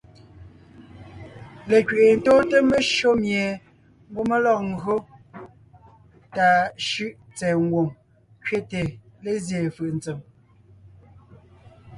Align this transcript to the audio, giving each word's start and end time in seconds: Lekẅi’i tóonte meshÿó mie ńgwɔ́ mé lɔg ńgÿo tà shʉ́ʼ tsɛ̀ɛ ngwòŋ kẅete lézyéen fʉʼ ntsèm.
Lekẅi’i 1.69 2.15
tóonte 2.23 2.57
meshÿó 2.69 3.09
mie 3.21 3.45
ńgwɔ́ 4.07 4.25
mé 4.29 4.37
lɔg 4.45 4.59
ńgÿo 4.71 4.95
tà 6.35 6.47
shʉ́ʼ 6.87 7.11
tsɛ̀ɛ 7.35 7.55
ngwòŋ 7.65 7.87
kẅete 8.45 8.81
lézyéen 9.23 9.73
fʉʼ 9.75 9.91
ntsèm. 9.97 10.19